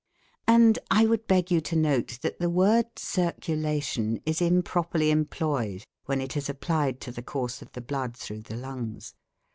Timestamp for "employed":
5.11-5.85